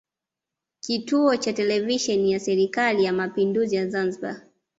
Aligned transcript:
Kituo 0.79 1.35
cha 1.37 1.53
Televisheni 1.53 2.31
ya 2.31 2.39
Serikali 2.39 3.03
ya 3.03 3.13
Mapinduzi 3.13 3.75
ya 3.75 3.87
Zanzibar 3.89 4.41